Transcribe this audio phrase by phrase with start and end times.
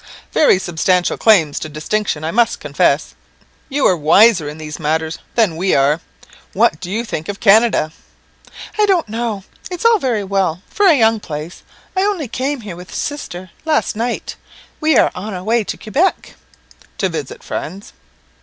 [0.31, 3.13] "Very substantial claims to distinction, I must confess.
[3.69, 6.01] You are wiser in these matters than we are.
[6.53, 7.91] What do you think of Canada?"
[8.79, 11.61] "I don't know; it's very well for a young place.
[11.95, 14.35] I only came here with sister last night;
[14.79, 16.33] we are on our way to Quebec."
[16.97, 17.93] "To visit friends?"